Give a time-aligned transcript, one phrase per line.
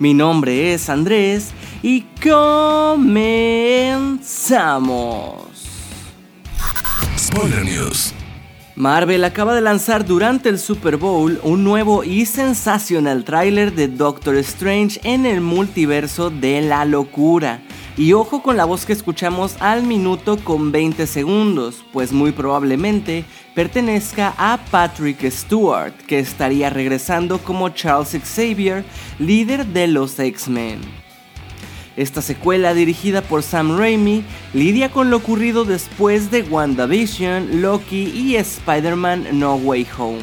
[0.00, 3.10] Mi nombre es Andrés y comenzamos.
[7.18, 8.14] Spoiler News.
[8.80, 14.36] Marvel acaba de lanzar durante el Super Bowl un nuevo y sensacional tráiler de Doctor
[14.36, 17.60] Strange en el multiverso de la locura.
[17.98, 23.26] Y ojo con la voz que escuchamos al minuto con 20 segundos, pues muy probablemente
[23.54, 28.82] pertenezca a Patrick Stewart, que estaría regresando como Charles Xavier,
[29.18, 31.09] líder de los X-Men.
[32.00, 38.36] Esta secuela, dirigida por Sam Raimi, lidia con lo ocurrido después de WandaVision, Loki y
[38.36, 40.22] Spider-Man No Way Home.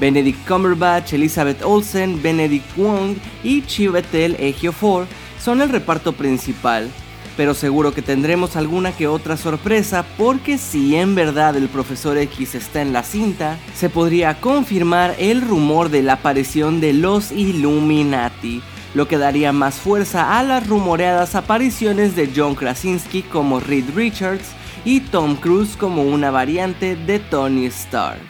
[0.00, 5.06] Benedict Cumberbatch, Elizabeth Olsen, Benedict Wong y Chiwetel Ejiofor
[5.38, 6.88] son el reparto principal,
[7.36, 12.54] pero seguro que tendremos alguna que otra sorpresa porque si en verdad el profesor X
[12.54, 18.62] está en la cinta, se podría confirmar el rumor de la aparición de los Illuminati,
[18.94, 24.48] lo que daría más fuerza a las rumoreadas apariciones de John Krasinski como Reed Richards
[24.84, 28.20] y Tom Cruise como una variante de Tony Stark.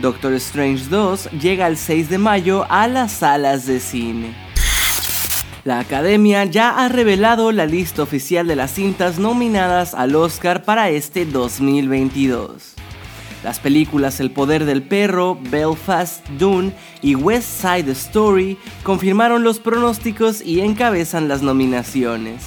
[0.00, 4.34] Doctor Strange 2 llega el 6 de mayo a las salas de cine.
[5.64, 10.88] La Academia ya ha revelado la lista oficial de las cintas nominadas al Oscar para
[10.88, 12.77] este 2022.
[13.44, 16.72] Las películas El Poder del Perro, Belfast, Dune
[17.02, 22.44] y West Side Story confirmaron los pronósticos y encabezan las nominaciones.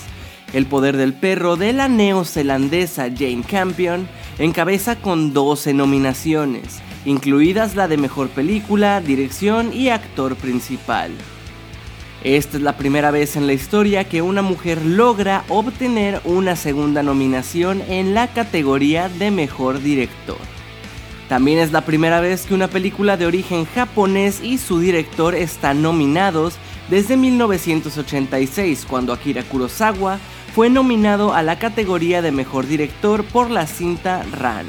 [0.54, 4.06] El Poder del Perro de la neozelandesa Jane Campion
[4.38, 11.12] encabeza con 12 nominaciones, incluidas la de Mejor Película, Dirección y Actor Principal.
[12.26, 17.02] Esta es la primera vez en la historia que una mujer logra obtener una segunda
[17.02, 20.61] nominación en la categoría de Mejor Director.
[21.32, 25.82] También es la primera vez que una película de origen japonés y su director están
[25.82, 26.56] nominados
[26.90, 30.20] desde 1986, cuando Akira Kurosawa
[30.54, 34.66] fue nominado a la categoría de Mejor Director por la cinta Ran.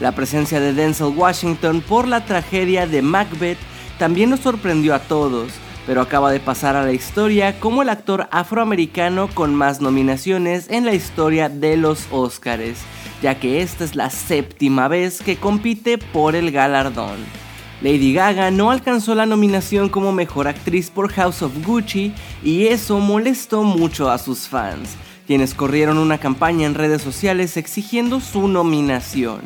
[0.00, 3.58] La presencia de Denzel Washington por la tragedia de Macbeth
[3.98, 5.52] también nos sorprendió a todos,
[5.86, 10.86] pero acaba de pasar a la historia como el actor afroamericano con más nominaciones en
[10.86, 12.78] la historia de los Oscars,
[13.22, 17.18] ya que esta es la séptima vez que compite por el galardón.
[17.82, 22.98] Lady Gaga no alcanzó la nominación como mejor actriz por House of Gucci y eso
[22.98, 29.40] molestó mucho a sus fans, quienes corrieron una campaña en redes sociales exigiendo su nominación.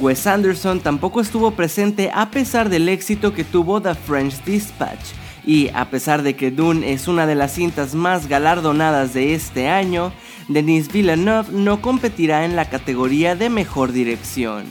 [0.00, 5.12] Wes Anderson tampoco estuvo presente a pesar del éxito que tuvo The French Dispatch,
[5.44, 9.68] y a pesar de que Dune es una de las cintas más galardonadas de este
[9.68, 10.12] año,
[10.48, 14.64] Denis Villeneuve no competirá en la categoría de mejor dirección.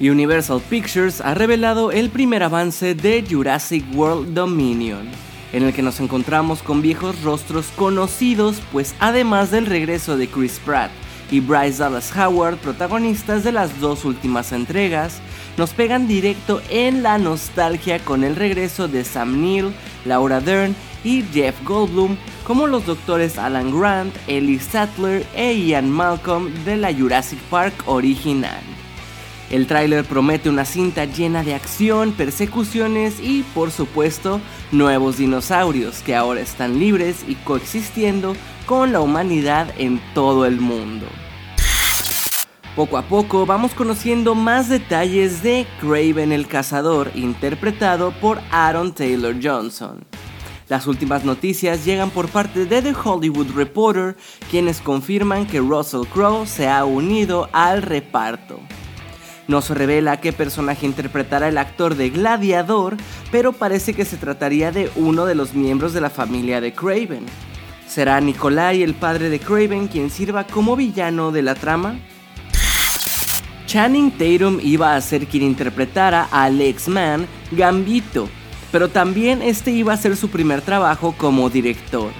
[0.00, 5.06] Universal Pictures ha revelado el primer avance de Jurassic World Dominion,
[5.52, 10.58] en el que nos encontramos con viejos rostros conocidos, pues además del regreso de Chris
[10.64, 10.90] Pratt
[11.30, 15.20] y Bryce Dallas Howard, protagonistas de las dos últimas entregas,
[15.58, 19.74] nos pegan directo en la nostalgia con el regreso de Sam Neill,
[20.06, 20.74] Laura Dern
[21.04, 26.92] y Jeff Goldblum como los doctores Alan Grant, Ellie Sattler e Ian Malcolm de la
[26.92, 28.60] Jurassic Park original.
[29.50, 34.40] El tráiler promete una cinta llena de acción, persecuciones y, por supuesto,
[34.70, 41.06] nuevos dinosaurios que ahora están libres y coexistiendo con la humanidad en todo el mundo.
[42.76, 49.34] Poco a poco vamos conociendo más detalles de Craven el Cazador, interpretado por Aaron Taylor
[49.42, 50.04] Johnson.
[50.70, 54.16] Las últimas noticias llegan por parte de The Hollywood Reporter,
[54.52, 58.60] quienes confirman que Russell Crowe se ha unido al reparto.
[59.48, 62.96] No se revela qué personaje interpretará el actor de Gladiador,
[63.32, 67.26] pero parece que se trataría de uno de los miembros de la familia de Craven.
[67.88, 71.98] ¿Será Nikolai, el padre de Craven, quien sirva como villano de la trama?
[73.66, 78.28] Channing Tatum iba a ser quien interpretara al X-Man Gambito,
[78.72, 82.10] pero también este iba a ser su primer trabajo como director.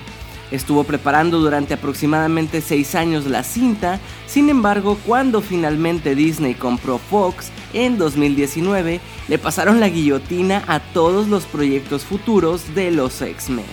[0.50, 7.50] Estuvo preparando durante aproximadamente 6 años la cinta, sin embargo, cuando finalmente Disney compró Fox
[7.72, 13.64] en 2019, le pasaron la guillotina a todos los proyectos futuros de los X-Men.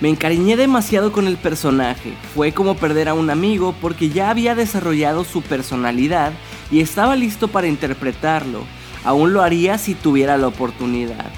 [0.00, 4.54] Me encariñé demasiado con el personaje, fue como perder a un amigo porque ya había
[4.54, 6.32] desarrollado su personalidad
[6.72, 8.64] y estaba listo para interpretarlo,
[9.04, 11.30] aún lo haría si tuviera la oportunidad.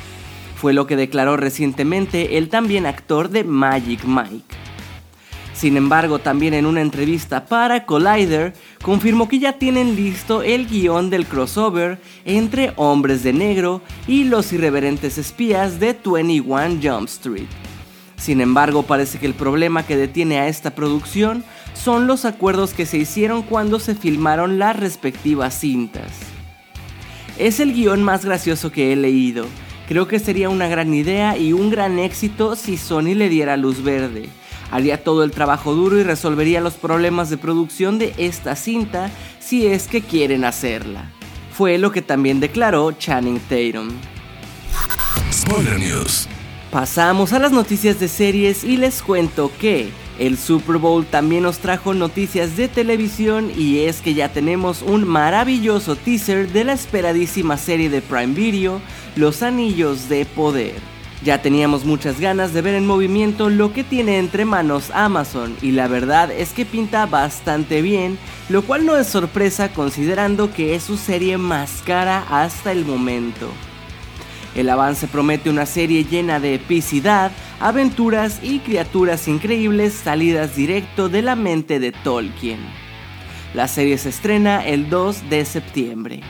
[0.56, 4.56] Fue lo que declaró recientemente el también actor de Magic Mike.
[5.54, 11.10] Sin embargo, también en una entrevista para Collider, confirmó que ya tienen listo el guion
[11.10, 17.46] del crossover entre Hombres de Negro y los irreverentes espías de 21 Jump Street.
[18.16, 22.86] Sin embargo, parece que el problema que detiene a esta producción son los acuerdos que
[22.86, 26.33] se hicieron cuando se filmaron las respectivas cintas.
[27.38, 29.46] Es el guion más gracioso que he leído.
[29.88, 33.82] Creo que sería una gran idea y un gran éxito si Sony le diera luz
[33.82, 34.28] verde.
[34.70, 39.10] Haría todo el trabajo duro y resolvería los problemas de producción de esta cinta
[39.40, 41.10] si es que quieren hacerla.
[41.52, 43.90] Fue lo que también declaró Channing Tatum.
[45.32, 46.28] Spoiler News.
[46.70, 51.58] Pasamos a las noticias de series y les cuento que el Super Bowl también nos
[51.58, 57.56] trajo noticias de televisión y es que ya tenemos un maravilloso teaser de la esperadísima
[57.56, 58.80] serie de Prime Video,
[59.16, 60.74] Los Anillos de Poder.
[61.24, 65.72] Ya teníamos muchas ganas de ver en movimiento lo que tiene entre manos Amazon y
[65.72, 68.18] la verdad es que pinta bastante bien,
[68.50, 73.48] lo cual no es sorpresa considerando que es su serie más cara hasta el momento.
[74.54, 81.22] El avance promete una serie llena de epicidad, aventuras y criaturas increíbles salidas directo de
[81.22, 82.60] la mente de Tolkien.
[83.52, 86.20] La serie se estrena el 2 de septiembre.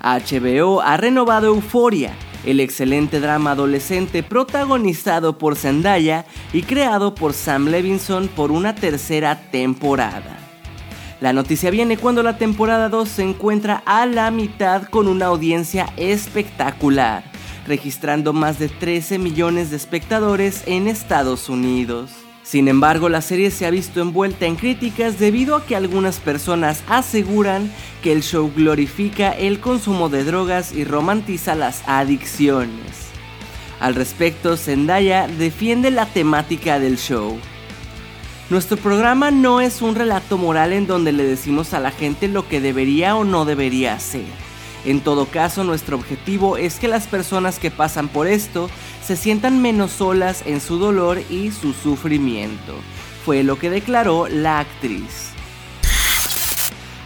[0.00, 2.12] HBO ha renovado Euforia,
[2.44, 9.50] el excelente drama adolescente protagonizado por Zendaya y creado por Sam Levinson por una tercera
[9.50, 10.37] temporada.
[11.20, 15.92] La noticia viene cuando la temporada 2 se encuentra a la mitad con una audiencia
[15.96, 17.24] espectacular,
[17.66, 22.12] registrando más de 13 millones de espectadores en Estados Unidos.
[22.44, 26.84] Sin embargo, la serie se ha visto envuelta en críticas debido a que algunas personas
[26.88, 27.70] aseguran
[28.00, 33.08] que el show glorifica el consumo de drogas y romantiza las adicciones.
[33.80, 37.38] Al respecto, Zendaya defiende la temática del show.
[38.50, 42.48] Nuestro programa no es un relato moral en donde le decimos a la gente lo
[42.48, 44.24] que debería o no debería hacer.
[44.86, 48.70] En todo caso, nuestro objetivo es que las personas que pasan por esto
[49.04, 52.74] se sientan menos solas en su dolor y su sufrimiento.
[53.26, 55.32] Fue lo que declaró la actriz.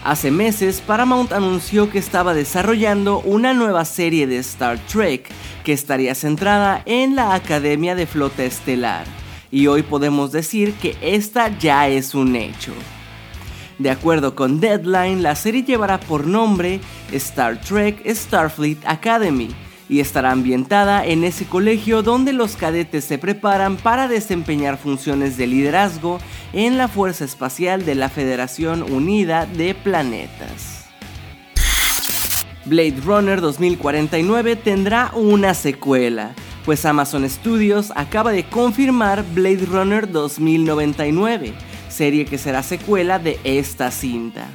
[0.05, 5.29] Hace meses, Paramount anunció que estaba desarrollando una nueva serie de Star Trek
[5.65, 9.22] que estaría centrada en la Academia de Flota Estelar
[9.53, 12.73] y hoy podemos decir que esta ya es un hecho.
[13.79, 16.81] De acuerdo con Deadline, la serie llevará por nombre
[17.13, 19.51] Star Trek Starfleet Academy
[19.89, 25.47] y estará ambientada en ese colegio donde los cadetes se preparan para desempeñar funciones de
[25.47, 26.19] liderazgo
[26.55, 30.87] en la Fuerza Espacial de la Federación Unida de Planetas.
[32.65, 36.35] Blade Runner 2049 tendrá una secuela,
[36.65, 41.53] pues Amazon Studios acaba de confirmar Blade Runner 2099,
[41.89, 44.49] serie que será secuela de esta cinta.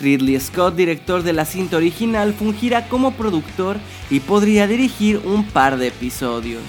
[0.00, 3.76] Ridley Scott, director de la cinta original, fungirá como productor
[4.10, 6.62] y podría dirigir un par de episodios.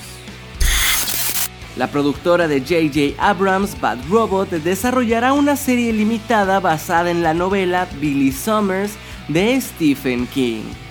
[1.76, 3.22] La productora de J.J.
[3.22, 8.94] Abrams, Bad Robot, desarrollará una serie limitada basada en la novela Billy Summers
[9.28, 10.85] de Stephen King.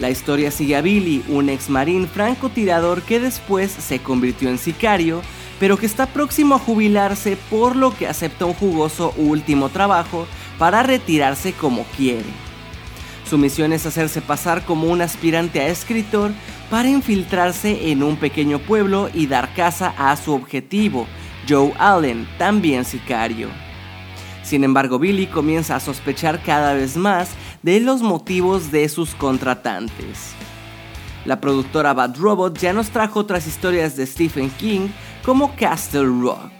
[0.00, 5.20] La historia sigue a Billy, un ex marín francotirador que después se convirtió en sicario,
[5.60, 10.26] pero que está próximo a jubilarse por lo que acepta un jugoso último trabajo
[10.58, 12.24] para retirarse como quiere.
[13.28, 16.30] Su misión es hacerse pasar como un aspirante a escritor
[16.70, 21.06] para infiltrarse en un pequeño pueblo y dar caza a su objetivo,
[21.46, 23.48] Joe Allen, también sicario.
[24.42, 27.28] Sin embargo, Billy comienza a sospechar cada vez más
[27.62, 30.34] de los motivos de sus contratantes.
[31.24, 34.88] La productora Bad Robot ya nos trajo otras historias de Stephen King
[35.24, 36.50] como Castle Rock.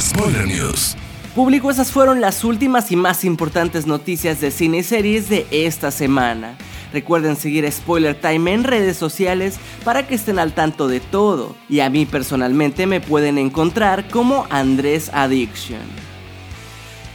[0.00, 0.96] Spoiler News.
[1.34, 5.90] Público, esas fueron las últimas y más importantes noticias de cine y series de esta
[5.90, 6.56] semana.
[6.92, 11.54] Recuerden seguir Spoiler Time en redes sociales para que estén al tanto de todo.
[11.68, 15.82] Y a mí personalmente me pueden encontrar como Andrés Addiction.